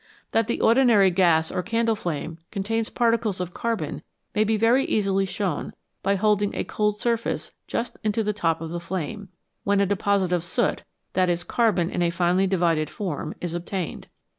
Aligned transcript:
That 0.31 0.47
the 0.47 0.61
ordinary 0.61 1.11
gas 1.11 1.51
or 1.51 1.61
candle 1.61 1.95
flame 1.95 2.39
contains 2.49 2.89
particles 2.89 3.39
of 3.39 3.53
carbon 3.53 4.01
may 4.33 4.43
be 4.43 4.57
very 4.57 4.83
easily 4.85 5.27
shown 5.27 5.73
by 6.01 6.15
holding 6.15 6.55
a 6.55 6.63
cold 6.63 6.95
x 6.95 7.03
surface 7.03 7.51
just 7.67 7.97
into 8.03 8.23
the 8.23 8.33
top 8.33 8.61
of 8.61 8.71
the 8.71 8.79
flame, 8.79 9.29
when 9.63 9.79
a 9.79 9.85
deposit 9.85 10.33
of 10.33 10.43
soot 10.43 10.85
(that 11.13 11.29
is, 11.29 11.43
carbon 11.43 11.91
in 11.91 12.01
a 12.01 12.09
finely 12.09 12.47
divided 12.47 12.89
form) 12.89 13.35
is 13.41 13.53
obtained. 13.53 14.07